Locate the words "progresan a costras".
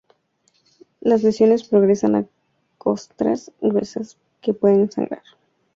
1.63-3.51